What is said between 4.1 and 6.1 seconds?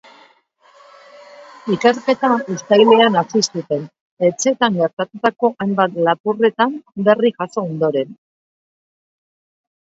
etxeetan gertatutako hainbat